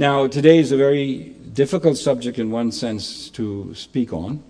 [0.00, 4.44] Now, today is a very difficult subject in one sense to speak on,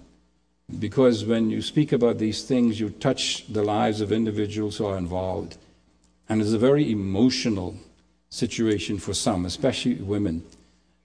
[0.78, 4.98] because when you speak about these things, you touch the lives of individuals who are
[4.98, 5.56] involved.
[6.28, 7.76] And it's a very emotional
[8.28, 10.44] situation for some, especially women.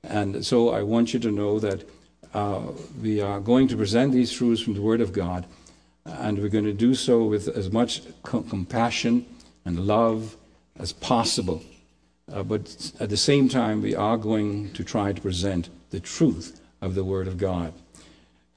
[0.04, 1.90] And so I want you to know that
[2.34, 2.64] uh,
[3.02, 5.46] we are going to present these truths from the Word of God,
[6.04, 9.26] and we're going to do so with as much com- compassion
[9.64, 10.36] and love
[10.76, 11.64] as possible.
[12.32, 16.62] Uh, but at the same time, we are going to try to present the truth
[16.82, 17.74] of the Word of God.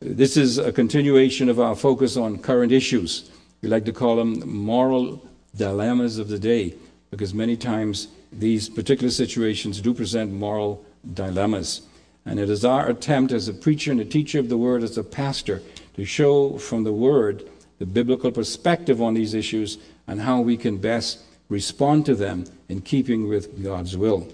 [0.00, 3.30] This is a continuation of our focus on current issues.
[3.62, 6.74] We like to call them moral dilemmas of the day,
[7.10, 11.82] because many times these particular situations do present moral dilemmas.
[12.24, 14.98] And it is our attempt as a preacher and a teacher of the Word, as
[14.98, 15.62] a pastor,
[15.94, 20.76] to show from the Word the biblical perspective on these issues and how we can
[20.76, 24.28] best respond to them in keeping with God's will.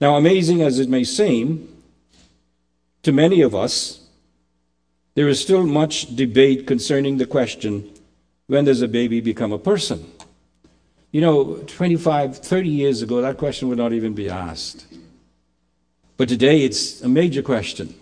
[0.00, 1.82] Now, amazing as it may seem,
[3.02, 4.00] to many of us,
[5.14, 7.90] there is still much debate concerning the question
[8.46, 10.04] when does a baby become a person?
[11.10, 14.86] You know, 25, 30 years ago, that question would not even be asked.
[16.16, 17.94] But today, it's a major question.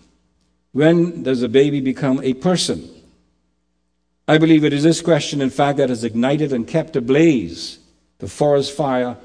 [0.73, 2.91] When does a baby become a person?
[4.27, 7.79] I believe it is this question, in fact, that has ignited and kept ablaze
[8.19, 9.17] the forest fire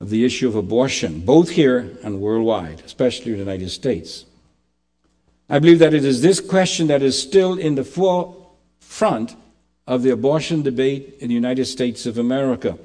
[0.00, 4.24] of the issue of abortion, both here and worldwide, especially in the United States.
[5.48, 9.36] I believe that it is this question that is still in the forefront
[9.86, 12.78] of the abortion debate in the United States of America.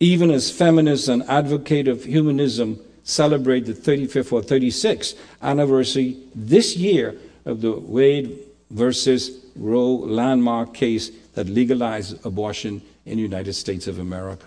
[0.00, 7.16] Even as feminists and advocates of humanism celebrate the 35th or 36th anniversary this year
[7.44, 8.38] of the Wade
[8.70, 14.46] versus Roe landmark case that legalized abortion in the United States of America.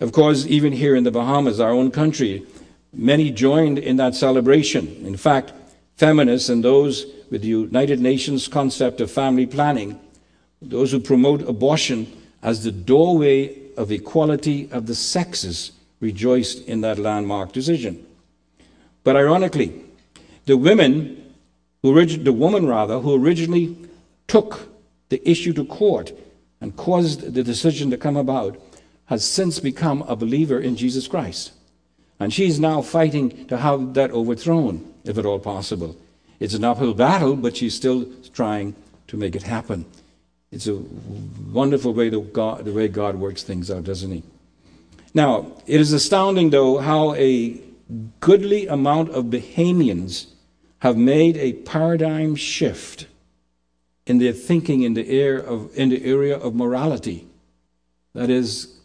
[0.00, 2.46] Of course, even here in the Bahamas, our own country,
[2.92, 4.86] many joined in that celebration.
[5.06, 5.52] In fact,
[5.96, 9.98] feminists and those with the United Nations concept of family planning,
[10.60, 12.06] those who promote abortion
[12.42, 18.06] as the doorway of equality of the sexes, rejoiced in that landmark decision.
[19.04, 19.72] But ironically,
[20.44, 21.34] the women,
[21.82, 23.76] who, the woman rather, who originally
[24.26, 24.68] took
[25.08, 26.12] the issue to court
[26.60, 28.60] and caused the decision to come about,
[29.06, 31.52] has since become a believer in Jesus Christ.
[32.18, 35.96] And she is now fighting to have that overthrown, if at all possible.
[36.38, 38.76] It's an uphill battle, but she's still trying
[39.08, 39.86] to make it happen.
[40.52, 40.76] It's a
[41.52, 44.22] wonderful way the, God, the way God works things out, doesn't he?
[45.14, 47.60] Now, it is astounding, though, how a
[48.20, 50.26] goodly amount of Bahamians
[50.80, 53.06] have made a paradigm shift
[54.06, 57.26] in their thinking in the, area of, in the area of morality.
[58.14, 58.80] That is,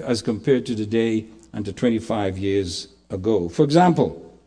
[0.00, 3.48] as compared to today and to 25 years ago.
[3.48, 4.38] For example,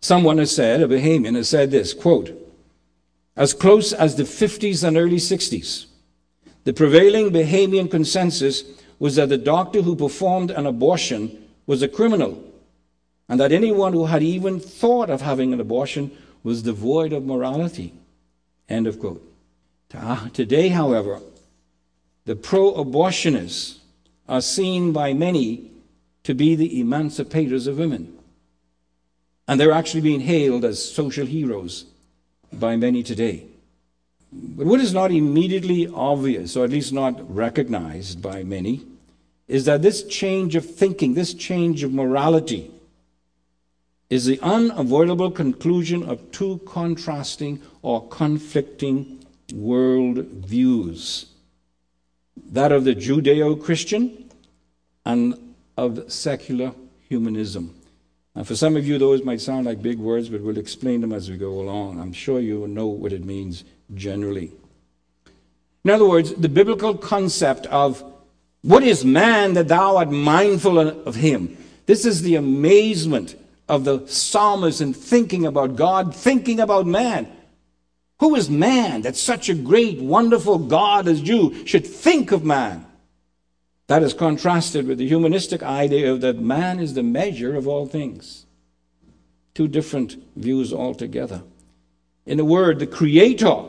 [0.00, 2.34] someone has said, a Bahamian has said this quote,
[3.36, 5.86] as close as the 50s and early 60s,
[6.64, 8.64] the prevailing Bahamian consensus
[8.98, 12.42] was that the doctor who performed an abortion was a criminal,
[13.28, 16.10] and that anyone who had even thought of having an abortion
[16.42, 17.92] was devoid of morality.
[18.68, 19.27] End of quote.
[19.88, 21.20] Today, however,
[22.26, 23.78] the pro abortionists
[24.28, 25.70] are seen by many
[26.24, 28.14] to be the emancipators of women.
[29.46, 31.86] And they're actually being hailed as social heroes
[32.52, 33.46] by many today.
[34.30, 38.84] But what is not immediately obvious, or at least not recognized by many,
[39.46, 42.70] is that this change of thinking, this change of morality,
[44.10, 49.17] is the unavoidable conclusion of two contrasting or conflicting
[49.52, 51.26] world views
[52.50, 54.30] that of the Judeo Christian
[55.04, 56.72] and of secular
[57.08, 57.74] humanism.
[58.34, 61.12] And for some of you, those might sound like big words, but we'll explain them
[61.12, 62.00] as we go along.
[62.00, 63.64] I'm sure you know what it means
[63.94, 64.52] generally.
[65.84, 68.04] In other words, the biblical concept of
[68.62, 71.56] what is man that thou art mindful of him?
[71.86, 73.34] This is the amazement
[73.68, 77.26] of the psalmist in thinking about God, thinking about man.
[78.20, 82.84] Who is man that such a great, wonderful God as you should think of man?
[83.86, 87.86] That is contrasted with the humanistic idea of that man is the measure of all
[87.86, 88.44] things.
[89.54, 91.42] Two different views altogether.
[92.26, 93.62] In a word, the creator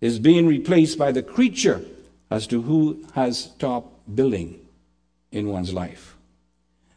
[0.00, 1.84] is being replaced by the creature
[2.30, 4.58] as to who has top billing
[5.30, 6.16] in one's life.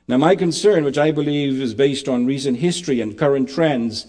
[0.08, 4.08] Now, my concern, which I believe is based on recent history and current trends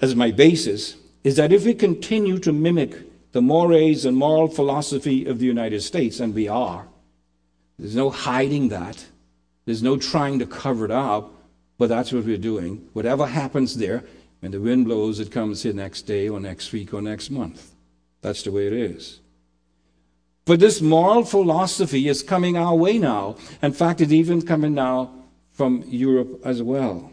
[0.00, 0.96] as my basis,
[1.28, 2.92] is that if we continue to mimic
[3.32, 6.88] the mores and moral philosophy of the United States, and we are,
[7.78, 9.04] there's no hiding that,
[9.66, 11.24] there's no trying to cover it up,
[11.78, 12.88] But that's what we're doing.
[12.92, 14.04] Whatever happens there,
[14.40, 17.74] when the wind blows, it comes here next day or next week or next month.
[18.20, 19.20] That's the way it is.
[20.44, 23.36] But this moral philosophy is coming our way now.
[23.62, 25.10] In fact, it's even coming now
[25.52, 27.12] from Europe as well.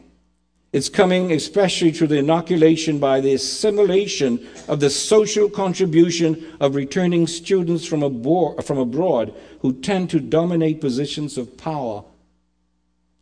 [0.75, 7.27] It's coming especially through the inoculation by the assimilation of the social contribution of returning
[7.27, 12.03] students from abroad, from abroad who tend to dominate positions of power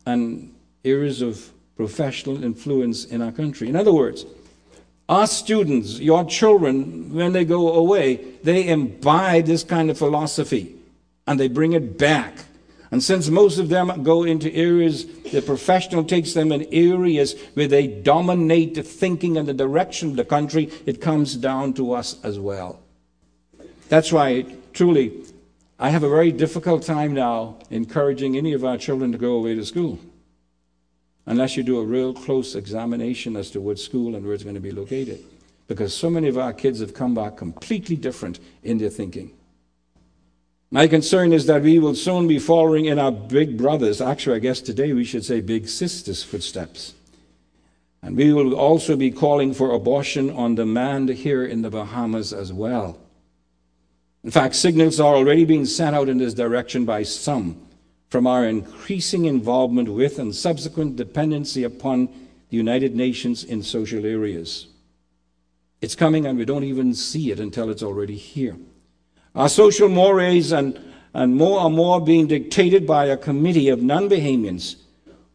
[0.08, 0.52] and
[0.84, 3.70] areas of professional influence in our country.
[3.70, 4.26] In other words,
[5.08, 10.76] our students, your children, when they go away, they imbibe this kind of philosophy
[11.28, 12.46] and they bring it back
[12.94, 17.68] and since most of them go into areas, the professional takes them in areas where
[17.68, 22.24] they dominate the thinking and the direction of the country, it comes down to us
[22.24, 22.84] as well.
[23.90, 25.24] That's why, truly,
[25.80, 29.56] I have a very difficult time now encouraging any of our children to go away
[29.56, 29.98] to school.
[31.26, 34.54] Unless you do a real close examination as to what school and where it's going
[34.54, 35.26] to be located.
[35.68, 39.32] Because so many of our kids have come back completely different in their thinking.
[40.74, 44.40] My concern is that we will soon be following in our big brothers, actually, I
[44.40, 46.96] guess today we should say big sisters' footsteps.
[48.02, 52.52] And we will also be calling for abortion on demand here in the Bahamas as
[52.52, 52.98] well.
[54.24, 57.68] In fact, signals are already being sent out in this direction by some
[58.10, 62.08] from our increasing involvement with and subsequent dependency upon
[62.50, 64.70] the United Nations in social areas.
[65.82, 68.56] It's coming and we don't even see it until it's already here.
[69.36, 70.80] Our social mores and,
[71.14, 74.76] and more and more being dictated by a committee of non Bahamians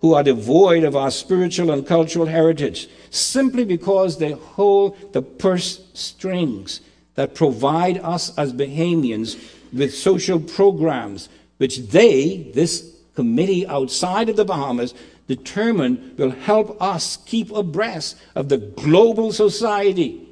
[0.00, 5.84] who are devoid of our spiritual and cultural heritage simply because they hold the purse
[5.94, 6.80] strings
[7.16, 9.36] that provide us as Bahamians
[9.72, 14.94] with social programs which they, this committee outside of the Bahamas,
[15.26, 20.24] determine will help us keep abreast of the global society.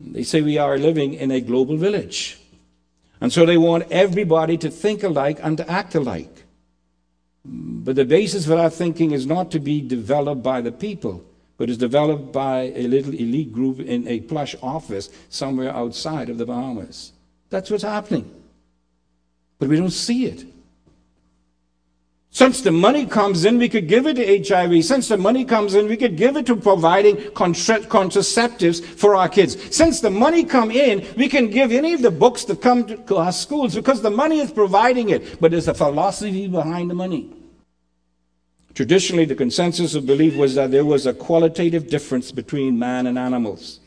[0.00, 2.38] They say we are living in a global village.
[3.24, 6.44] And so they want everybody to think alike and to act alike.
[7.42, 11.24] But the basis for that thinking is not to be developed by the people,
[11.56, 16.36] but is developed by a little elite group in a plush office somewhere outside of
[16.36, 17.12] the Bahamas.
[17.48, 18.30] That's what's happening.
[19.58, 20.44] But we don't see it.
[22.34, 24.84] Since the money comes in, we could give it to HIV.
[24.84, 29.56] Since the money comes in, we could give it to providing contraceptives for our kids.
[29.72, 33.16] Since the money come in, we can give any of the books that come to
[33.18, 35.40] our schools because the money is providing it.
[35.40, 37.32] But there's a philosophy behind the money.
[38.74, 43.16] Traditionally, the consensus of belief was that there was a qualitative difference between man and
[43.16, 43.78] animals.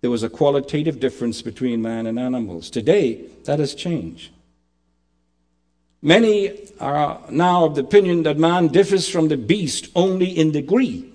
[0.00, 2.70] There was a qualitative difference between man and animals.
[2.70, 4.32] Today, that has changed.
[6.04, 11.10] Many are now of the opinion that man differs from the beast only in degree,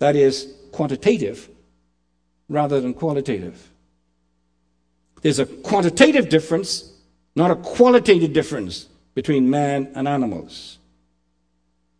[0.00, 1.48] that is, quantitative
[2.50, 3.70] rather than qualitative.
[5.22, 6.92] There's a quantitative difference,
[7.34, 10.76] not a qualitative difference between man and animals.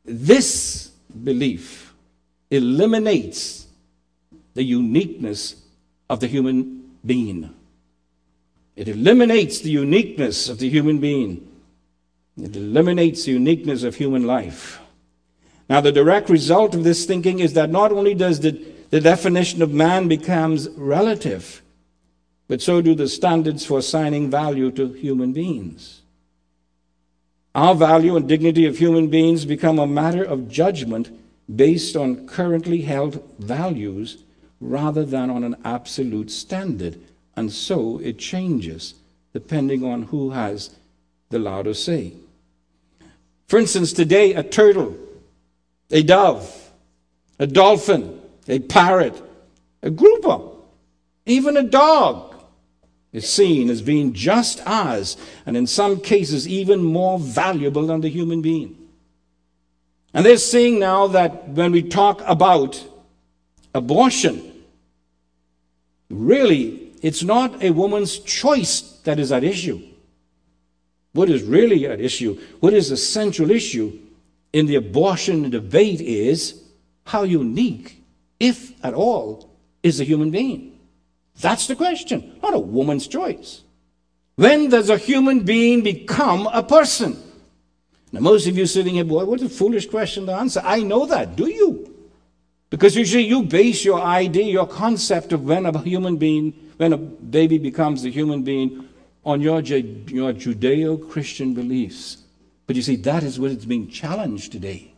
[0.04, 0.88] This
[1.24, 1.94] belief
[2.50, 3.68] eliminates
[4.52, 5.56] the uniqueness
[6.10, 7.54] of the human being.
[8.76, 11.48] It eliminates the uniqueness of the human being.
[12.40, 14.80] It eliminates the uniqueness of human life.
[15.68, 18.50] Now, the direct result of this thinking is that not only does the,
[18.90, 21.62] the definition of man becomes relative,
[22.48, 26.02] but so do the standards for assigning value to human beings.
[27.54, 31.10] Our value and dignity of human beings become a matter of judgment
[31.54, 34.24] based on currently held values
[34.60, 36.98] rather than on an absolute standard.
[37.36, 38.94] And so it changes
[39.32, 40.76] depending on who has
[41.32, 42.12] the louder say.
[43.48, 44.96] For instance, today, a turtle,
[45.90, 46.70] a dove,
[47.38, 49.20] a dolphin, a parrot,
[49.82, 50.40] a grouper,
[51.26, 52.34] even a dog
[53.12, 58.08] is seen as being just as, and in some cases, even more valuable than the
[58.08, 58.76] human being.
[60.14, 62.82] And they're seeing now that when we talk about
[63.74, 64.64] abortion,
[66.08, 69.82] really, it's not a woman's choice that is at issue.
[71.12, 73.98] What is really at issue, what is the central issue
[74.52, 76.62] in the abortion debate is
[77.04, 78.02] how unique,
[78.40, 79.50] if at all,
[79.82, 80.78] is a human being?
[81.40, 83.62] That's the question, not a woman's choice.
[84.36, 87.20] When does a human being become a person?
[88.10, 90.60] Now, most of you sitting here, boy, what a foolish question to answer.
[90.64, 91.36] I know that.
[91.36, 91.88] Do you?
[92.70, 96.96] Because usually you base your idea, your concept of when a human being, when a
[96.96, 98.88] baby becomes a human being
[99.24, 102.18] on your, your Judeo Christian beliefs.
[102.66, 104.94] But you see, that is what is being challenged today.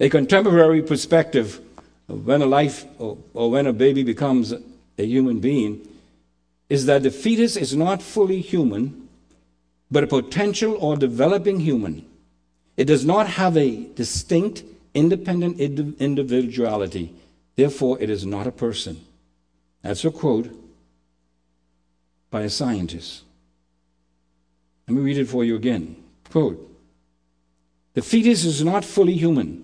[0.00, 1.60] A contemporary perspective
[2.08, 5.86] of when a life or, or when a baby becomes a human being
[6.68, 9.08] is that the fetus is not fully human,
[9.90, 12.04] but a potential or developing human.
[12.76, 17.14] It does not have a distinct, independent individuality.
[17.56, 19.04] Therefore, it is not a person.
[19.82, 20.61] That's a quote
[22.32, 23.22] by a scientist.
[24.88, 25.94] Let me read it for you again.
[26.30, 26.58] Quote
[27.94, 29.62] The fetus is not fully human,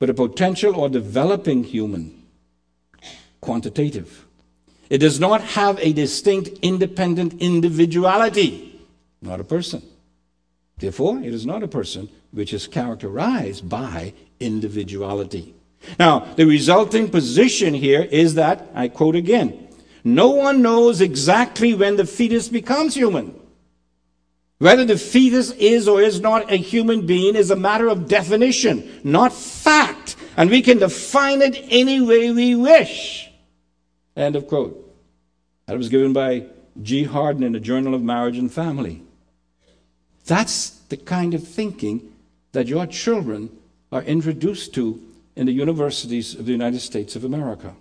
[0.00, 2.24] but a potential or developing human,
[3.40, 4.26] quantitative.
[4.88, 8.80] It does not have a distinct, independent individuality,
[9.20, 9.82] not a person.
[10.78, 15.54] Therefore, it is not a person which is characterized by individuality.
[15.98, 19.65] Now, the resulting position here is that, I quote again,
[20.06, 23.34] no one knows exactly when the fetus becomes human.
[24.58, 29.00] Whether the fetus is or is not a human being is a matter of definition,
[29.02, 30.14] not fact.
[30.36, 33.28] And we can define it any way we wish.
[34.16, 34.80] End of quote.
[35.66, 36.46] That was given by
[36.80, 37.02] G.
[37.02, 39.02] Hardin in the Journal of Marriage and Family.
[40.24, 42.12] That's the kind of thinking
[42.52, 43.50] that your children
[43.90, 45.02] are introduced to
[45.34, 47.74] in the universities of the United States of America.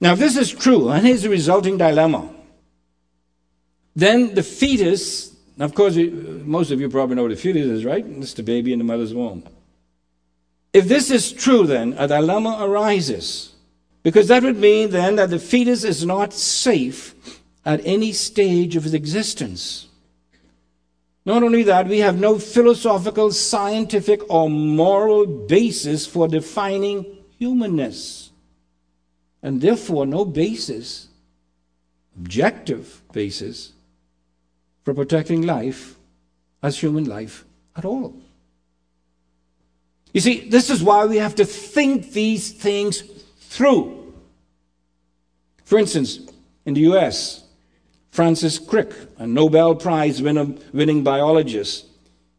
[0.00, 2.30] Now, if this is true, and here's the resulting dilemma,
[3.96, 8.04] then the fetus, of course, most of you probably know what a fetus is, right?
[8.04, 9.44] It's the baby in the mother's womb.
[10.72, 13.52] If this is true, then a dilemma arises.
[14.02, 17.14] Because that would mean then that the fetus is not safe
[17.64, 19.86] at any stage of its existence.
[21.24, 27.06] Not only that, we have no philosophical, scientific, or moral basis for defining
[27.38, 28.23] humanness.
[29.44, 31.08] And therefore, no basis,
[32.16, 33.74] objective basis,
[34.82, 35.96] for protecting life
[36.62, 37.44] as human life
[37.76, 38.16] at all.
[40.14, 43.02] You see, this is why we have to think these things
[43.40, 44.14] through.
[45.64, 46.20] For instance,
[46.64, 47.44] in the US,
[48.12, 51.84] Francis Crick, a Nobel Prize winning biologist,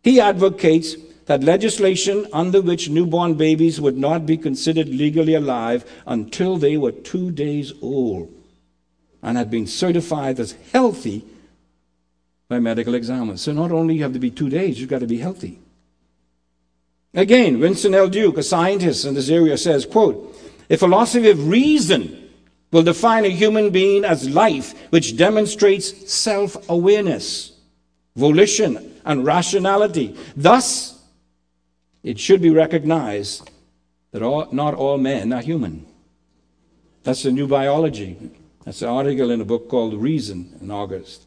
[0.02, 6.58] he advocates that legislation under which newborn babies would not be considered legally alive until
[6.58, 8.32] they were two days old
[9.24, 11.25] and had been certified as healthy
[12.48, 13.41] by medical examiners.
[13.41, 15.60] So not only you have to be two days, you've got to be healthy.
[17.15, 18.08] Again, Winston L.
[18.08, 20.38] Duke, a scientist in this area, says, quote,
[20.70, 22.29] a philosophy of reason
[22.72, 27.53] will define a human being as life which demonstrates self awareness,
[28.15, 30.15] volition, and rationality.
[30.36, 30.95] Thus,
[32.06, 33.50] it should be recognized
[34.12, 35.88] that all, not all men are human.
[37.02, 38.16] That's the new biology.
[38.64, 41.26] That's an article in a book called Reason in August.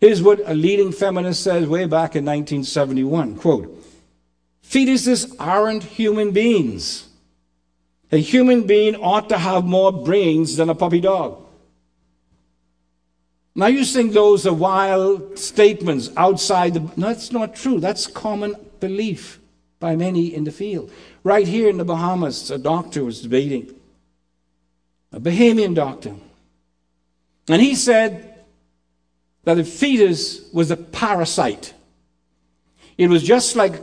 [0.00, 3.84] Here's what a leading feminist says way back in 1971 quote,
[4.64, 7.08] Fetuses aren't human beings.
[8.10, 11.44] A human being ought to have more brains than a puppy dog.
[13.54, 16.80] Now you think those are wild statements outside the.
[16.96, 17.78] No, that's not true.
[17.78, 19.41] That's common belief
[19.82, 20.90] by many in the field.
[21.24, 23.74] Right here in the Bahamas, a doctor was debating,
[25.12, 26.14] a Bahamian doctor.
[27.48, 28.44] And he said
[29.42, 31.74] that a fetus was a parasite.
[32.96, 33.82] It was just like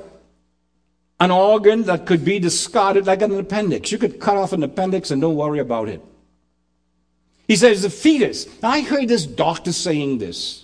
[1.20, 3.92] an organ that could be discarded like an appendix.
[3.92, 6.02] You could cut off an appendix and don't worry about it.
[7.46, 8.48] He says, the fetus.
[8.64, 10.64] I heard this doctor saying this.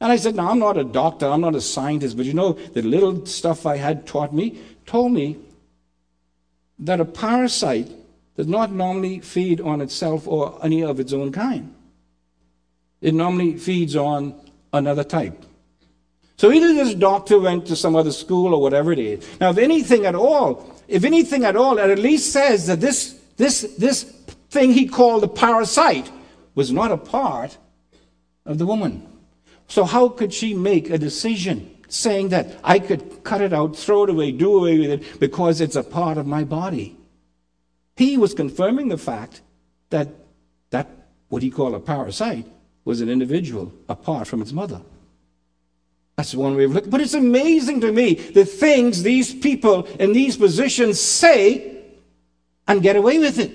[0.00, 2.52] And I said, No, I'm not a doctor, I'm not a scientist, but you know,
[2.52, 5.38] the little stuff I had taught me told me
[6.78, 7.90] that a parasite
[8.36, 11.72] does not normally feed on itself or any of its own kind.
[13.00, 14.34] It normally feeds on
[14.72, 15.44] another type.
[16.36, 19.40] So either this doctor went to some other school or whatever it is.
[19.40, 23.20] Now, if anything at all, if anything at all, it at least says that this,
[23.36, 24.02] this, this
[24.50, 26.10] thing he called a parasite
[26.54, 27.56] was not a part
[28.44, 29.06] of the woman.
[29.68, 34.04] So how could she make a decision saying that I could cut it out, throw
[34.04, 36.96] it away, do away with it because it's a part of my body?
[37.96, 39.40] He was confirming the fact
[39.90, 40.08] that
[40.70, 40.88] that
[41.28, 42.46] what he called a parasite
[42.84, 44.80] was an individual apart from its mother.
[46.16, 46.90] That's one way of looking.
[46.90, 51.82] But it's amazing to me the things these people in these positions say
[52.68, 53.52] and get away with it.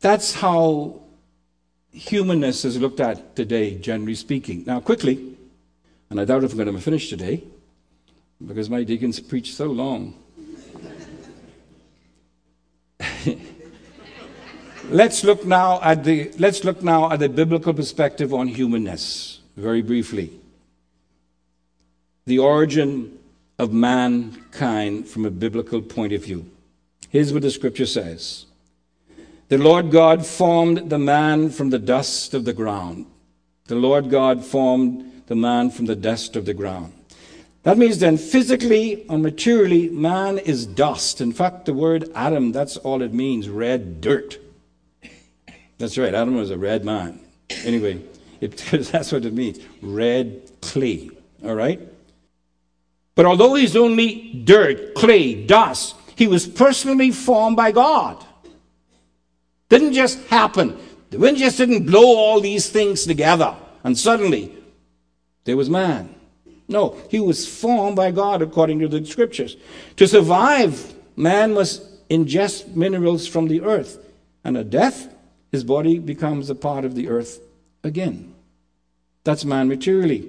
[0.00, 1.01] That's how
[1.92, 4.64] humanness is looked at today, generally speaking.
[4.66, 5.36] Now, quickly,
[6.10, 7.44] and I doubt if I'm going to finish today
[8.44, 10.14] because my deacons preach so long.
[14.90, 19.80] let's look now at the let's look now at the biblical perspective on humanness very
[19.82, 20.40] briefly
[22.26, 23.18] the origin
[23.58, 26.50] of mankind from a biblical point of view.
[27.10, 28.46] Here's what the scripture says
[29.52, 33.04] The Lord God formed the man from the dust of the ground.
[33.66, 36.94] The Lord God formed the man from the dust of the ground.
[37.64, 41.20] That means then, physically or materially, man is dust.
[41.20, 44.38] In fact, the word Adam, that's all it means red dirt.
[45.76, 47.20] That's right, Adam was a red man.
[47.62, 48.02] Anyway,
[48.40, 48.56] it,
[48.90, 51.10] that's what it means red clay.
[51.44, 51.78] All right?
[53.14, 58.24] But although he's only dirt, clay, dust, he was personally formed by God.
[59.72, 60.78] Didn't just happen.
[61.08, 64.52] The wind just didn't blow all these things together and suddenly
[65.44, 66.14] there was man.
[66.68, 69.56] No, he was formed by God according to the scriptures.
[69.96, 73.96] To survive, man must ingest minerals from the earth.
[74.44, 75.08] And at death,
[75.50, 77.40] his body becomes a part of the earth
[77.82, 78.34] again.
[79.24, 80.28] That's man materially.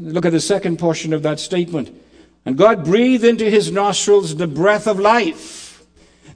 [0.00, 1.94] Look at the second portion of that statement.
[2.46, 5.61] And God breathed into his nostrils the breath of life.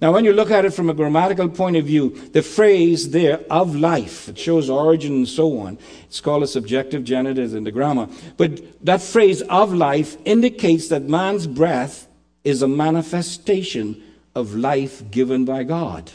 [0.01, 3.41] Now, when you look at it from a grammatical point of view, the phrase there,
[3.51, 5.79] of life, it shows origin and so on.
[6.05, 8.09] It's called a subjective genitive in the grammar.
[8.37, 12.09] But that phrase, of life, indicates that man's breath
[12.45, 14.03] is a manifestation
[14.35, 16.11] of life given by God.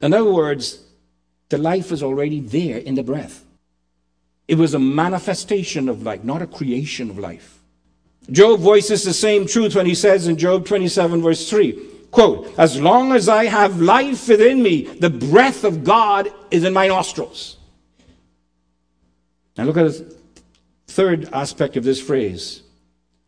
[0.00, 0.82] In other words,
[1.50, 3.44] the life is already there in the breath.
[4.48, 7.60] It was a manifestation of life, not a creation of life.
[8.30, 12.80] Job voices the same truth when he says in Job 27, verse 3, quote, As
[12.80, 17.56] long as I have life within me, the breath of God is in my nostrils.
[19.56, 20.14] Now look at the
[20.86, 22.62] third aspect of this phrase.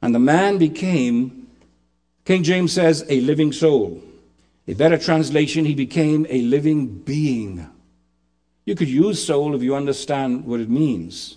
[0.01, 1.49] And the man became,
[2.25, 4.03] King James says, a living soul.
[4.69, 7.69] A better translation, he became a living being.
[8.65, 11.37] You could use soul if you understand what it means.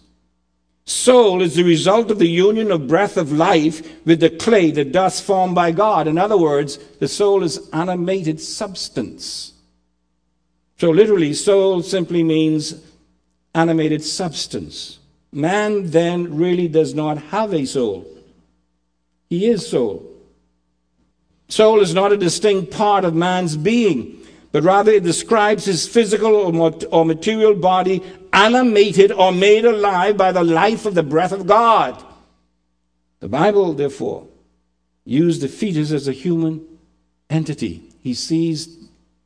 [0.87, 4.85] Soul is the result of the union of breath of life with the clay, the
[4.85, 6.07] dust formed by God.
[6.07, 9.51] In other words, the soul is animated substance.
[10.77, 12.81] So, literally, soul simply means
[13.53, 14.99] animated substance.
[15.33, 18.07] Man then really does not have a soul,
[19.29, 20.09] he is soul.
[21.49, 26.33] Soul is not a distinct part of man's being, but rather it describes his physical
[26.91, 28.01] or material body
[28.37, 32.03] animated or made alive by the life of the breath of God.
[33.19, 34.27] The Bible, therefore,
[35.05, 36.63] used the fetus as a human
[37.31, 37.81] entity.
[38.03, 38.77] He sees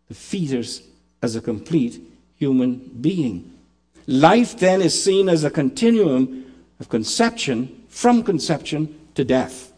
[0.07, 0.81] the fetus
[1.21, 2.01] as a complete
[2.37, 3.53] human being.
[4.07, 6.45] Life then is seen as a continuum
[6.79, 9.73] of conception from conception to death.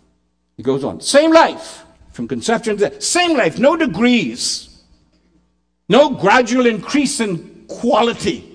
[0.58, 1.02] He goes on.
[1.02, 3.02] Same life from conception to death.
[3.02, 4.70] Same life, no degrees.
[5.90, 8.53] No gradual increase in quality.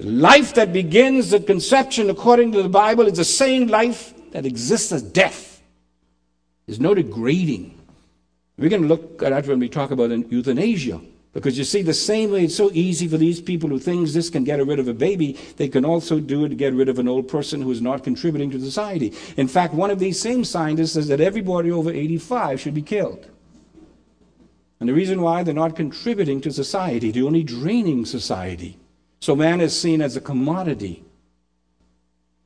[0.00, 4.46] The life that begins at conception, according to the Bible, is the same life that
[4.46, 5.60] exists as death.
[6.64, 7.78] There's no degrading.
[8.56, 11.02] We're going to look at that when we talk about euthanasia.
[11.34, 14.30] Because you see, the same way it's so easy for these people who think this
[14.30, 16.98] can get rid of a baby, they can also do it to get rid of
[16.98, 19.12] an old person who is not contributing to society.
[19.36, 23.26] In fact, one of these same scientists says that everybody over 85 should be killed.
[24.80, 28.78] And the reason why they're not contributing to society, they're only draining society.
[29.20, 31.04] So man is seen as a commodity.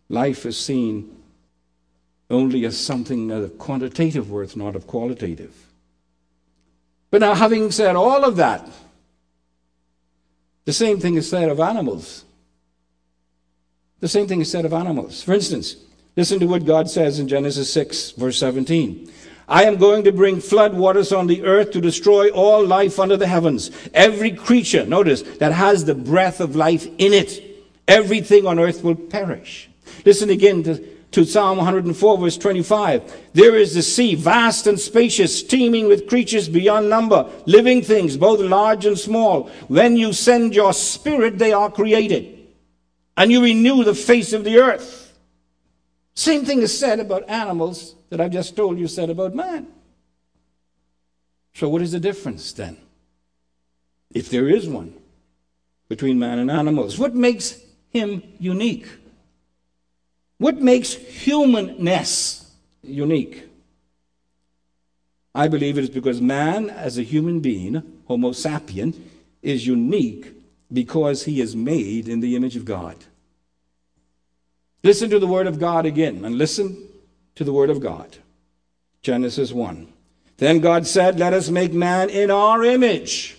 [0.09, 1.17] Life is seen
[2.31, 5.55] only as something of quantitative worth, not of qualitative.
[7.11, 8.69] But now, having said all of that,
[10.65, 12.25] the same thing is said of animals.
[14.01, 15.23] The same thing is said of animals.
[15.23, 15.77] For instance,
[16.17, 19.11] listen to what God says in Genesis 6, verse 17.
[19.49, 23.17] I am going to bring flood waters on the earth to destroy all life under
[23.17, 23.71] the heavens.
[23.93, 27.43] Every creature, notice, that has the breath of life in it,
[27.87, 29.69] everything on earth will perish.
[30.07, 30.79] Listen again to,
[31.13, 33.15] to Psalm 104, verse 25.
[33.35, 38.41] There is the sea, vast and spacious, teeming with creatures beyond number, living things, both
[38.41, 39.51] large and small.
[39.69, 42.49] When you send your spirit, they are created,
[43.17, 45.04] and you renew the face of the earth.
[46.15, 49.67] Same thing is said about animals that I've just told you said about man.
[51.55, 52.77] So, what is the difference then?
[54.13, 54.95] If there is one
[55.89, 58.87] between man and animals, what makes him unique?
[60.39, 63.49] What makes humanness unique?
[65.35, 68.95] I believe it is because man, as a human being, Homo sapien,
[69.43, 70.33] is unique
[70.73, 72.97] because he is made in the image of God.
[74.85, 76.87] Listen to the word of God again, and listen
[77.37, 78.19] to the word of God.
[79.01, 79.91] Genesis 1.
[80.37, 83.39] Then God said, Let us make man in our image,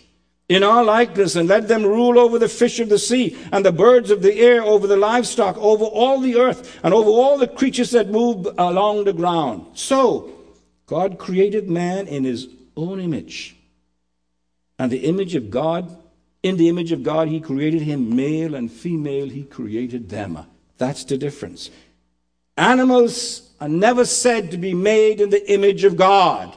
[0.50, 3.72] in our likeness, and let them rule over the fish of the sea, and the
[3.72, 7.48] birds of the air, over the livestock, over all the earth, and over all the
[7.48, 9.68] creatures that move along the ground.
[9.78, 10.32] So,
[10.88, 13.56] God created man in his own image.
[14.80, 15.96] And the image of God,
[16.42, 20.40] in the image of God, he created him, male and female, he created them.
[20.78, 21.70] That's the difference.
[22.58, 26.56] Animals are never said to be made in the image of God.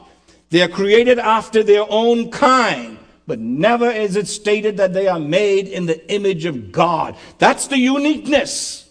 [0.49, 5.19] They are created after their own kind but never is it stated that they are
[5.19, 7.15] made in the image of God.
[7.37, 8.89] That's the uniqueness.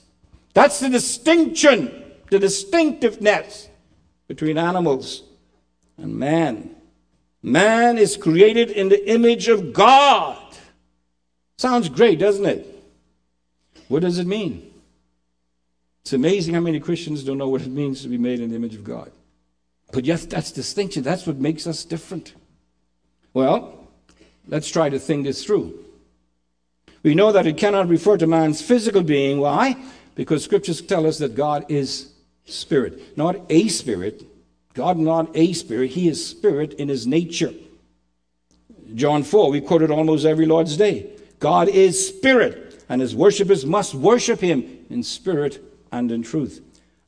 [0.54, 3.68] That's the distinction, the distinctiveness
[4.28, 5.24] between animals
[5.96, 6.76] and man.
[7.42, 10.40] Man is created in the image of God.
[11.56, 12.64] Sounds great, doesn't it?
[13.88, 14.67] What does it mean?
[16.08, 18.56] It's amazing how many Christians don't know what it means to be made in the
[18.56, 19.12] image of God.
[19.92, 21.02] But yes, that's distinction.
[21.02, 22.32] That's what makes us different.
[23.34, 23.78] Well,
[24.48, 25.84] Let's try to think this through.
[27.02, 29.38] We know that it cannot refer to man's physical being.
[29.38, 29.76] Why?
[30.14, 32.12] Because scriptures tell us that God is
[32.46, 34.24] spirit, not a spirit.
[34.72, 37.52] God not a spirit, he is spirit in his nature.
[38.94, 41.10] John 4, we quote it almost every Lord's Day.
[41.40, 46.60] God is spirit, and his worshippers must worship him in spirit and in truth.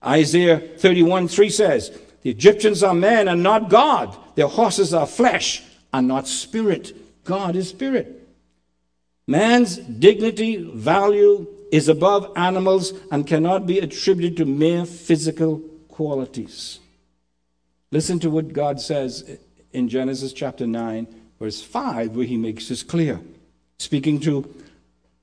[0.05, 4.17] Isaiah 31 3 says, The Egyptians are men and not God.
[4.35, 5.63] Their horses are flesh
[5.93, 6.97] and not spirit.
[7.25, 8.29] God is spirit.
[9.27, 16.81] Man's dignity, value is above animals and cannot be attributed to mere physical qualities.
[17.93, 19.39] Listen to what God says
[19.73, 21.07] in Genesis chapter 9,
[21.39, 23.21] verse 5, where he makes this clear.
[23.79, 24.53] Speaking to,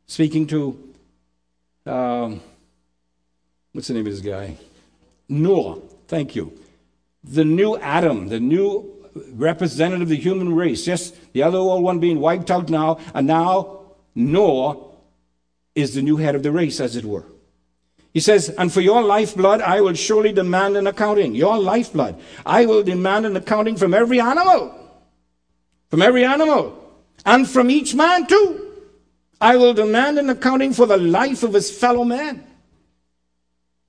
[0.06, 0.94] speaking to,
[1.86, 2.42] um,
[3.78, 4.58] what's the name of this guy?
[5.30, 5.80] Noah.
[6.08, 6.52] Thank you.
[7.24, 8.92] The new Adam, the new
[9.34, 10.88] representative of the human race.
[10.88, 13.82] Yes, the other old one being wiped out now, and now
[14.16, 14.84] Noah
[15.76, 17.26] is the new head of the race, as it were.
[18.16, 21.36] He says, And for your lifeblood, I will surely demand an accounting.
[21.36, 22.20] Your lifeblood.
[22.48, 24.74] I will demand an accounting from every animal.
[25.92, 26.84] From every animal.
[27.28, 28.72] And from each man, too.
[29.40, 32.47] I will demand an accounting for the life of his fellow man.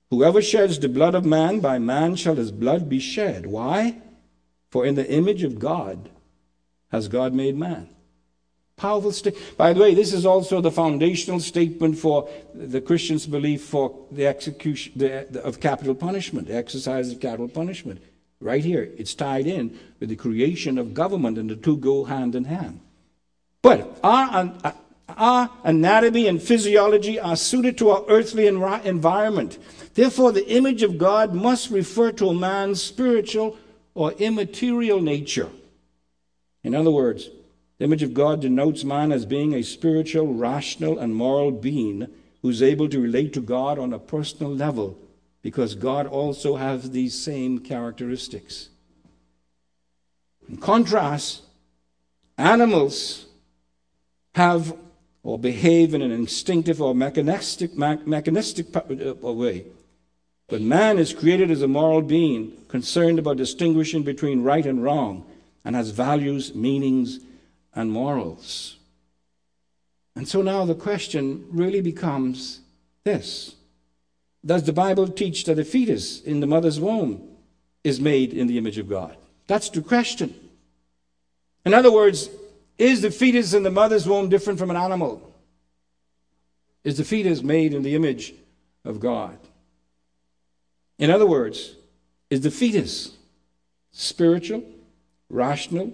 [0.09, 3.45] Whoever sheds the blood of man, by man shall his blood be shed.
[3.45, 4.01] Why?
[4.69, 6.09] For in the image of God
[6.91, 7.89] has God made man.
[8.75, 9.57] Powerful statement.
[9.57, 14.25] By the way, this is also the foundational statement for the Christian's belief for the
[14.25, 18.01] execution the, the, of capital punishment, the exercise of capital punishment.
[18.39, 22.35] Right here, it's tied in with the creation of government, and the two go hand
[22.35, 22.79] in hand.
[23.61, 24.71] But our, uh, uh,
[25.17, 29.57] our anatomy and physiology are suited to our earthly environment.
[29.93, 33.57] Therefore, the image of God must refer to a man's spiritual
[33.93, 35.49] or immaterial nature.
[36.63, 37.29] In other words,
[37.77, 42.07] the image of God denotes man as being a spiritual, rational, and moral being
[42.41, 44.97] who's able to relate to God on a personal level
[45.41, 48.69] because God also has these same characteristics.
[50.47, 51.43] In contrast,
[52.37, 53.25] animals
[54.35, 54.75] have
[55.23, 59.65] or behave in an instinctive or mechanistic, mechanistic uh, way.
[60.49, 65.25] But man is created as a moral being, concerned about distinguishing between right and wrong,
[65.63, 67.19] and has values, meanings,
[67.75, 68.77] and morals.
[70.15, 72.61] And so now the question really becomes
[73.03, 73.55] this
[74.43, 77.27] Does the Bible teach that a fetus in the mother's womb
[77.83, 79.15] is made in the image of God?
[79.45, 80.33] That's the question.
[81.63, 82.29] In other words,
[82.77, 85.33] is the fetus in the mother's womb different from an animal?
[86.83, 88.33] Is the fetus made in the image
[88.83, 89.37] of God?
[90.99, 91.75] In other words,
[92.29, 93.11] is the fetus
[93.91, 94.63] spiritual,
[95.29, 95.93] rational,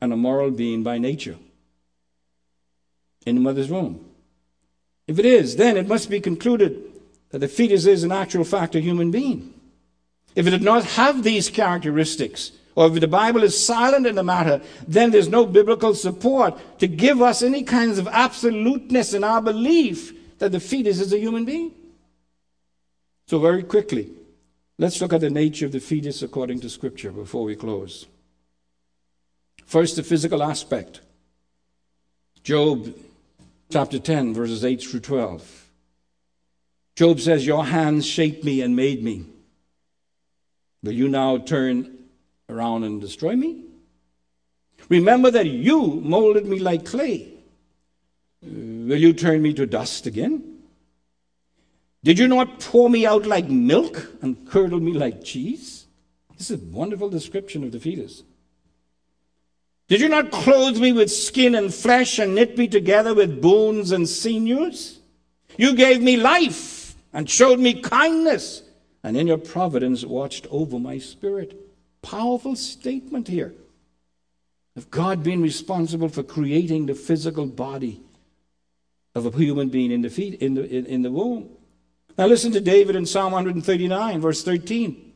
[0.00, 1.36] and a moral being by nature
[3.26, 4.08] in the mother's womb?
[5.08, 6.82] If it is, then it must be concluded
[7.30, 9.52] that the fetus is, in actual fact, a human being.
[10.36, 14.22] If it did not have these characteristics, or if the Bible is silent in the
[14.22, 19.40] matter, then there's no biblical support to give us any kinds of absoluteness in our
[19.40, 21.72] belief that the fetus is a human being.
[23.28, 24.10] So, very quickly,
[24.78, 28.06] Let's look at the nature of the fetus according to Scripture before we close.
[29.64, 31.00] First, the physical aspect.
[32.42, 32.94] Job
[33.70, 35.70] chapter 10, verses 8 through 12.
[36.94, 39.24] Job says, Your hands shaped me and made me.
[40.82, 41.96] Will you now turn
[42.48, 43.64] around and destroy me?
[44.88, 47.32] Remember that you molded me like clay.
[48.42, 50.55] Will you turn me to dust again?
[52.06, 55.86] Did you not pour me out like milk and curdle me like cheese?
[56.38, 58.22] This is a wonderful description of the fetus.
[59.88, 63.90] Did you not clothe me with skin and flesh and knit me together with bones
[63.90, 65.00] and sinews?
[65.56, 68.62] You gave me life and showed me kindness,
[69.02, 71.60] and in your providence watched over my spirit.
[72.02, 73.52] Powerful statement here
[74.76, 78.00] of God being responsible for creating the physical body
[79.16, 81.55] of a human being in the, feet, in the, in, in the womb.
[82.18, 85.12] Now listen to David in Psalm 139, verse 13.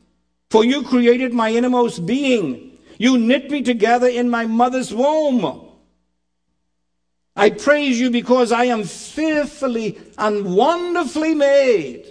[0.49, 2.77] For you created my innermost being.
[2.97, 5.69] You knit me together in my mother's womb.
[7.35, 12.05] I praise you because I am fearfully and wonderfully made.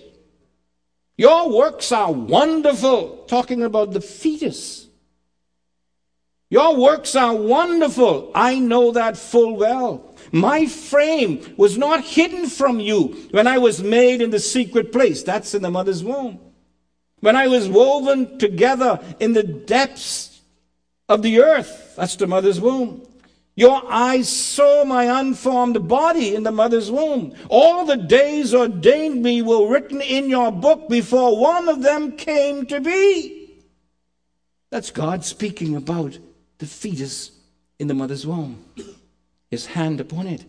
[1.17, 3.25] Your works are wonderful.
[3.29, 4.89] Talking about the fetus.
[6.49, 8.33] Your works are wonderful.
[8.35, 10.10] I know that full well.
[10.33, 15.23] My frame was not hidden from you when I was made in the secret place.
[15.23, 16.39] That's in the mother's womb.
[17.21, 20.41] When I was woven together in the depths
[21.09, 21.95] of the earth.
[21.97, 23.07] That's the mother's womb.
[23.57, 27.35] Your eyes saw my unformed body in the mother's womb.
[27.49, 32.65] All the days ordained me were written in your book before one of them came
[32.67, 33.59] to be.
[34.71, 36.17] That's God speaking about
[36.59, 37.33] the fetus
[37.79, 38.65] in the mother's womb
[39.51, 40.45] his hand upon it.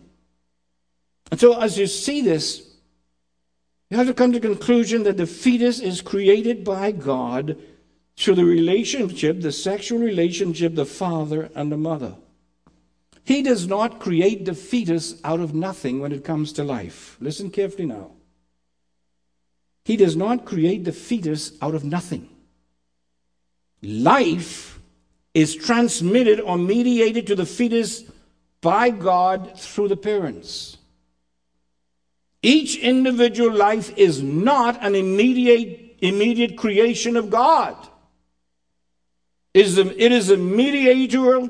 [1.30, 2.68] And so, as you see this,
[3.90, 7.58] you have to come to the conclusion that the fetus is created by God
[8.16, 12.16] through the relationship, the sexual relationship, the father and the mother.
[13.24, 17.16] He does not create the fetus out of nothing when it comes to life.
[17.20, 18.10] Listen carefully now.
[19.84, 22.28] He does not create the fetus out of nothing.
[23.82, 24.80] Life
[25.34, 28.04] is transmitted or mediated to the fetus
[28.62, 30.78] by God through the parents.
[32.42, 37.76] Each individual life is not an immediate, immediate creation of God.
[39.54, 41.48] It is, a, a mediator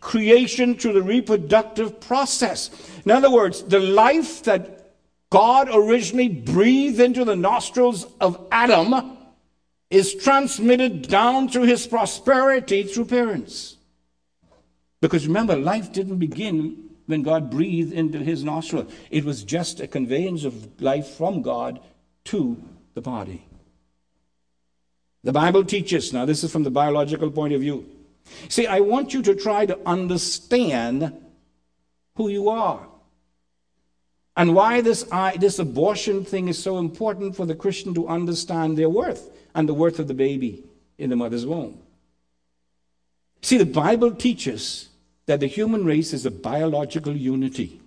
[0.00, 2.70] creation through the reproductive process.
[3.04, 4.94] In other words, the life that
[5.30, 9.18] God originally breathed into the nostrils of Adam
[9.90, 13.77] is transmitted down through his prosperity through parents.
[15.00, 18.86] Because remember, life didn't begin when God breathed into his nostril.
[19.10, 21.80] It was just a conveyance of life from God
[22.24, 22.62] to
[22.94, 23.46] the body.
[25.24, 27.86] The Bible teaches, now this is from the biological point of view.
[28.48, 31.12] See, I want you to try to understand
[32.16, 32.86] who you are
[34.36, 35.04] and why this,
[35.38, 39.74] this abortion thing is so important for the Christian to understand their worth and the
[39.74, 40.64] worth of the baby
[40.98, 41.80] in the mother's womb.
[43.42, 44.88] See, the Bible teaches
[45.26, 47.80] that the human race is a biological unity,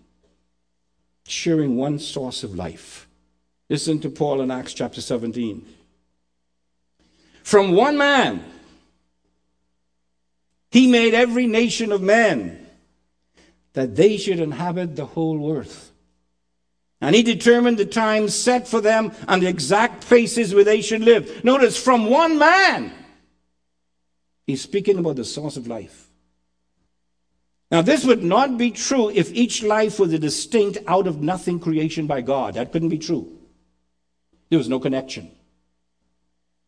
[1.28, 3.08] sharing one source of life.
[3.70, 5.66] Listen to Paul in Acts chapter 17.
[7.44, 8.44] From one man,
[10.72, 12.66] he made every nation of men
[13.74, 15.92] that they should inhabit the whole earth.
[17.02, 21.02] And he determined the time set for them and the exact places where they should
[21.02, 21.44] live.
[21.44, 22.94] Notice, from one man,
[24.52, 26.10] he's speaking about the source of life.
[27.72, 31.60] Now, this would not be true if each life was a distinct, out of nothing
[31.60, 32.56] creation by God.
[32.56, 33.40] That couldn't be true.
[34.50, 35.32] There was no connection.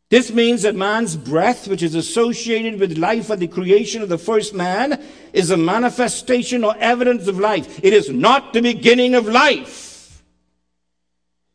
[0.09, 4.17] This means that man's breath, which is associated with life at the creation of the
[4.17, 7.83] first man, is a manifestation or evidence of life.
[7.83, 10.23] It is not the beginning of life.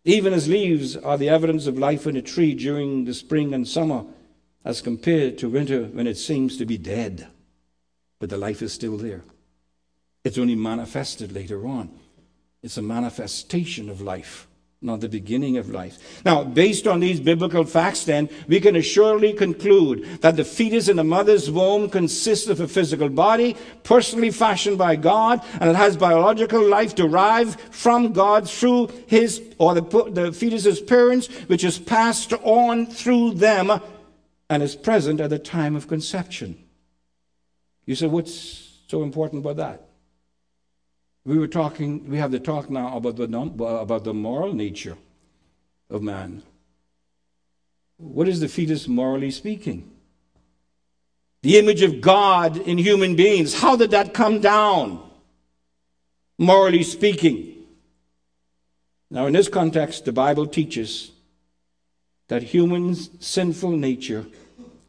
[0.04, 3.66] Even as leaves are the evidence of life in a tree during the spring and
[3.66, 4.04] summer,
[4.64, 7.28] as compared to winter when it seems to be dead,
[8.18, 9.24] but the life is still there.
[10.24, 11.90] It's only manifested later on.
[12.62, 14.48] It's a manifestation of life,
[14.82, 16.22] not the beginning of life.
[16.24, 20.96] Now, based on these biblical facts, then, we can assuredly conclude that the fetus in
[20.96, 25.96] the mother's womb consists of a physical body, personally fashioned by God, and it has
[25.96, 32.32] biological life derived from God through his, or the, the fetus's parents, which is passed
[32.42, 33.80] on through them
[34.50, 36.64] and is present at the time of conception.
[37.84, 39.88] You say, what's so important about that?
[41.24, 44.96] We were talking, we have the talk now about the, about the moral nature
[45.90, 46.42] of man.
[47.98, 49.90] What is the fetus morally speaking?
[51.42, 53.60] The image of God in human beings.
[53.60, 55.08] How did that come down?
[56.38, 57.54] Morally speaking.
[59.10, 61.12] Now, in this context, the Bible teaches
[62.28, 64.26] that human's sinful nature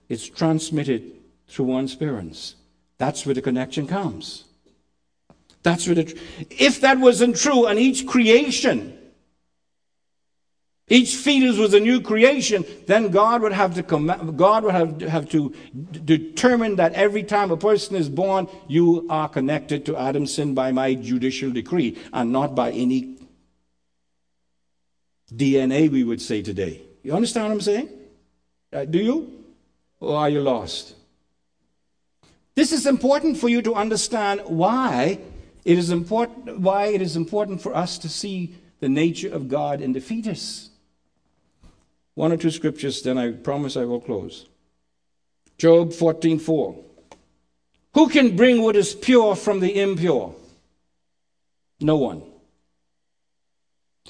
[0.07, 1.13] is transmitted
[1.47, 2.55] through one's parents.
[2.97, 4.45] That's where the connection comes.
[5.63, 6.17] That's what it,
[6.49, 8.99] if that wasn't true, and each creation
[10.89, 12.65] Each fetus was a new creation.
[12.87, 15.53] Then God would have to com- God would have, have to
[15.91, 20.55] d- determine that every time a person is born, you are connected to Adam's sin
[20.55, 23.19] by my judicial decree, and not by any
[25.31, 25.91] DNA.
[25.91, 26.81] We would say today.
[27.03, 27.89] You understand what I'm saying?
[28.71, 29.43] Uh, do you?
[29.99, 30.95] Or are you lost?
[32.55, 35.19] This is important for you to understand why
[35.65, 39.81] it is important why it is important for us to see the nature of God
[39.81, 40.69] in the fetus.
[42.15, 44.45] One or two scriptures, then I promise I will close.
[45.57, 46.75] Job 14:4.
[47.93, 50.35] Who can bring what is pure from the impure?
[51.79, 52.23] No one.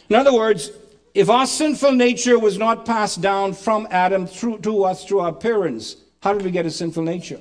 [0.10, 0.72] In other words,
[1.14, 5.34] if our sinful nature was not passed down from Adam through, to us through our
[5.34, 7.40] parents, how did we get a sinful nature?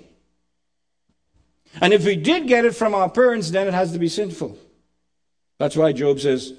[1.81, 4.57] And if we did get it from our parents, then it has to be sinful.
[5.59, 6.55] That's why Job says,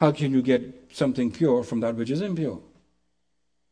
[0.00, 2.60] How can you get something pure from that which is impure?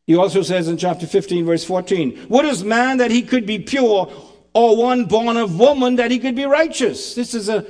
[0.05, 3.59] He also says in chapter 15, verse 14, What is man that he could be
[3.59, 4.11] pure,
[4.53, 7.13] or one born of woman that he could be righteous?
[7.13, 7.65] This is a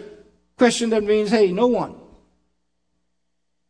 [0.58, 1.95] question that means, hey, no one.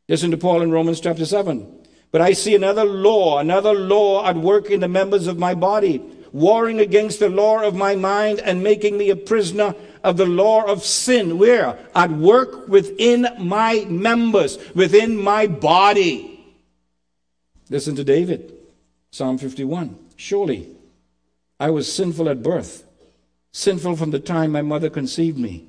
[0.10, 1.86] Listen to Paul in Romans chapter 7.
[2.12, 6.02] But I see another law, another law at work in the members of my body
[6.32, 10.63] warring against the law of my mind and making me a prisoner of the law
[10.63, 11.38] of sin.
[11.38, 11.78] Where?
[11.96, 16.34] At work within my members, within my body.
[17.70, 18.54] Listen to David,
[19.12, 19.98] Psalm 51.
[20.15, 20.70] Surely
[21.60, 22.86] I was sinful at birth,
[23.52, 25.65] sinful from the time my mother conceived me.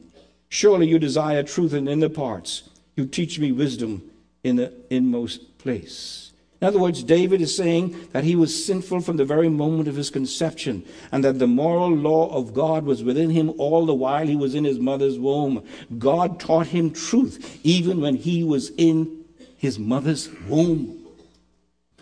[0.48, 2.68] Surely you desire truth in inner parts.
[2.94, 4.02] You teach me wisdom
[4.44, 6.32] in the inmost place.
[6.60, 9.94] In other words, David is saying that he was sinful from the very moment of
[9.94, 14.26] his conception, and that the moral law of God was within him all the while
[14.26, 15.64] he was in his mother's womb.
[15.98, 19.24] God taught him truth even when he was in
[19.56, 21.06] his mother's womb.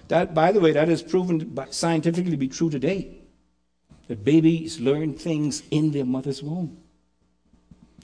[0.08, 3.18] That, by the way, that is proven scientifically to be true today.
[4.08, 6.78] That babies learn things in their mother's womb.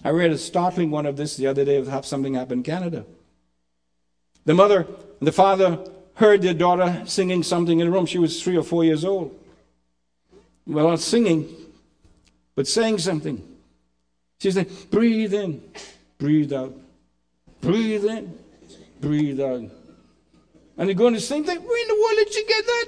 [0.05, 3.07] I read a startling one of this the other day of something happened in Canada.
[4.45, 4.87] The mother
[5.19, 5.79] and the father
[6.15, 8.07] heard their daughter singing something in the room.
[8.07, 9.39] She was three or four years old.
[10.67, 11.49] Well, not singing,
[12.55, 13.43] but saying something.
[14.41, 15.63] She said, breathe in,
[16.19, 16.75] breathe out,
[17.61, 18.39] breathe in,
[19.01, 19.71] breathe out.
[20.77, 21.59] And they're going the same thing.
[21.59, 22.87] Where in the world did you get that?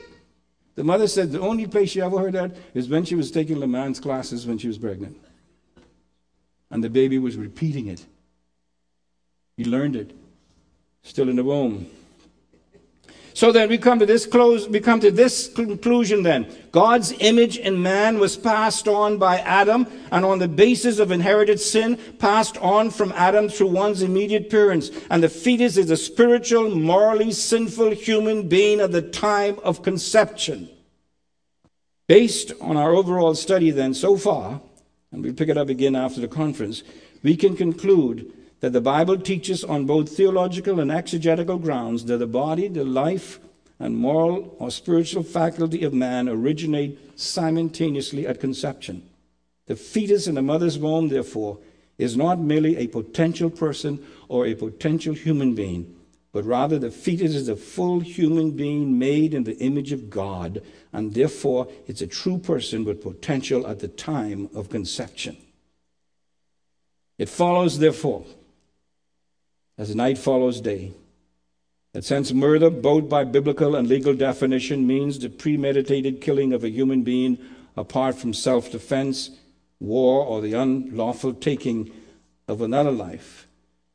[0.76, 3.58] The mother said the only place she ever heard that is when she was taking
[3.58, 5.16] Lamaze classes when she was pregnant.
[6.70, 8.04] And the baby was repeating it.
[9.56, 10.10] He learned it,
[11.04, 11.86] still in the womb.
[13.34, 16.46] So then we come to this close, we come to this conclusion then.
[16.70, 21.58] God's image in man was passed on by Adam and on the basis of inherited
[21.58, 24.92] sin, passed on from Adam through one's immediate parents.
[25.10, 30.68] And the fetus is a spiritual, morally sinful human being at the time of conception.
[32.06, 34.60] Based on our overall study then so far,
[35.10, 36.84] and we'll pick it up again after the conference,
[37.24, 42.26] we can conclude that the Bible teaches on both theological and exegetical grounds that the
[42.26, 43.38] body, the life,
[43.78, 49.08] and moral or spiritual faculty of man originate simultaneously at conception.
[49.66, 51.58] The fetus in the mother's womb, therefore,
[51.98, 55.94] is not merely a potential person or a potential human being,
[56.32, 60.62] but rather the fetus is a full human being made in the image of God,
[60.92, 65.36] and therefore it's a true person with potential at the time of conception.
[67.18, 68.24] It follows, therefore,
[69.76, 70.92] as night follows day.
[71.92, 76.70] That since murder, both by biblical and legal definition, means the premeditated killing of a
[76.70, 77.38] human being
[77.76, 79.30] apart from self defense,
[79.80, 81.90] war, or the unlawful taking
[82.48, 83.46] of another life,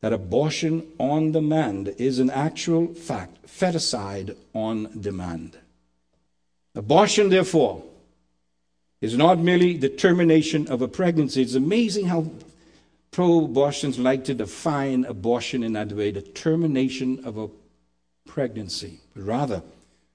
[0.02, 5.58] that abortion on demand is an actual fact, feticide on demand.
[6.76, 7.84] Abortion, therefore,
[9.02, 11.42] is not merely the termination of a pregnancy.
[11.42, 12.30] It's amazing how
[13.12, 17.50] Pro abortions like to define abortion in that way the termination of a
[18.28, 19.00] pregnancy.
[19.16, 19.64] But rather,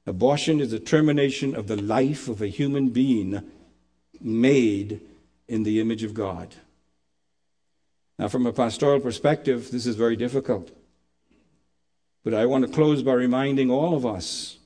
[0.07, 3.43] abortion is the termination of the life of a human being
[4.21, 5.01] made
[5.49, 6.55] in the image of God.
[8.19, 10.71] Now, from a pastoral perspective, this is very difficult.
[12.23, 14.59] But I want to close by reminding all of us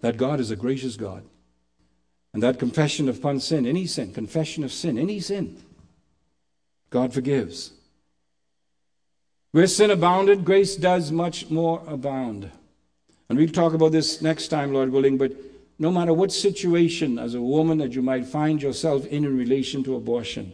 [0.00, 1.24] that God is a gracious God.
[2.34, 5.62] And that confession upon sin, any sin, confession of sin, any sin,
[6.92, 7.72] God forgives.
[9.50, 12.50] Where sin abounded, grace does much more abound.
[13.28, 15.32] And we'll talk about this next time, Lord willing, but
[15.78, 19.82] no matter what situation as a woman that you might find yourself in in relation
[19.84, 20.52] to abortion,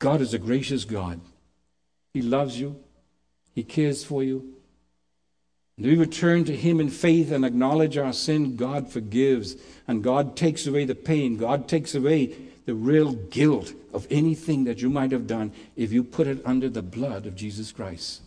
[0.00, 1.20] God is a gracious God.
[2.12, 2.76] He loves you,
[3.54, 4.55] He cares for you,
[5.78, 9.56] We return to Him in faith and acknowledge our sin, God forgives.
[9.86, 11.36] And God takes away the pain.
[11.36, 16.02] God takes away the real guilt of anything that you might have done if you
[16.02, 18.22] put it under the blood of Jesus Christ.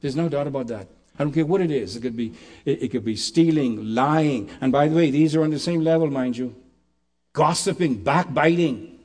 [0.00, 0.88] There's no doubt about that.
[1.18, 1.96] I don't care what it is.
[1.96, 2.34] It could be,
[2.64, 4.50] it, it could be stealing, lying.
[4.60, 6.54] And by the way, these are on the same level, mind you.
[7.32, 9.00] Gossiping, backbiting,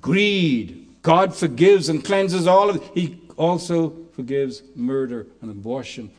[0.00, 0.88] greed.
[1.02, 2.82] God forgives and cleanses all of it.
[2.94, 6.10] He also forgives murder and abortion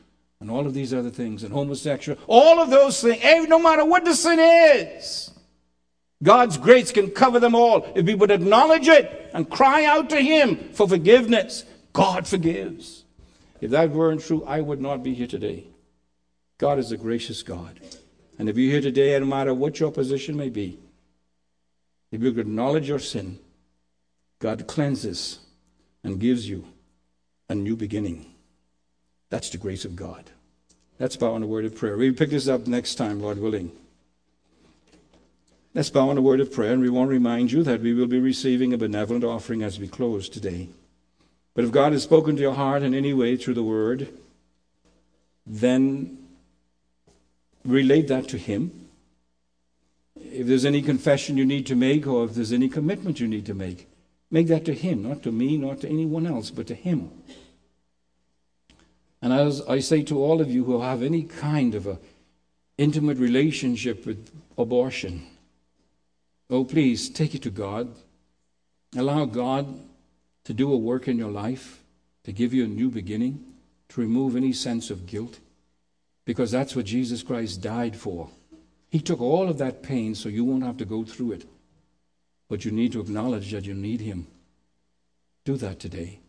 [0.45, 2.19] and all of these other things and homosexual.
[2.27, 5.31] All of those things, no matter what the sin is.
[6.21, 7.91] God's grace can cover them all.
[7.95, 13.05] If we would acknowledge it and cry out to Him for forgiveness, God forgives.
[13.59, 15.65] If that weren't true, I would not be here today.
[16.59, 17.79] God is a gracious God.
[18.37, 20.77] And if you're here today, no matter what your position may be,
[22.11, 23.39] if you acknowledge your sin,
[24.37, 25.39] God cleanses
[26.03, 26.67] and gives you
[27.49, 28.35] a new beginning.
[29.31, 30.29] That's the grace of God.
[30.97, 31.97] Let's bow in a word of prayer.
[31.97, 33.71] We'll pick this up next time, Lord willing.
[35.73, 37.93] Let's bow in a word of prayer, and we want to remind you that we
[37.93, 40.69] will be receiving a benevolent offering as we close today.
[41.53, 44.07] But if God has spoken to your heart in any way through the word,
[45.45, 46.17] then
[47.65, 48.87] relate that to Him.
[50.15, 53.45] If there's any confession you need to make, or if there's any commitment you need
[53.47, 53.89] to make,
[54.31, 57.11] make that to Him, not to me, not to anyone else, but to Him.
[59.25, 61.97] And as I say to all of you who have any kind of a
[62.77, 65.25] intimate relationship with abortion,
[66.47, 67.91] Oh, please take it to God.
[68.95, 69.79] Allow God
[70.43, 71.81] to do a work in your life,
[72.25, 73.43] to give you a new beginning,
[73.89, 75.39] to remove any sense of guilt,
[76.25, 78.29] because that's what Jesus Christ died for.
[78.91, 81.49] He took all of that pain so you won't have to go through it.
[82.47, 84.27] But you need to acknowledge that you need Him.
[85.45, 86.19] Do that today.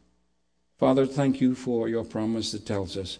[0.79, 3.19] Father, thank you for your promise that tells us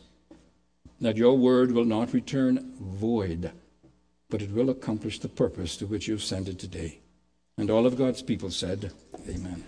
[1.01, 3.53] that your word will not return void
[4.29, 6.99] but it will accomplish the purpose to which you've sent it today.
[7.57, 8.93] And all of God's people said,
[9.29, 9.65] Amen.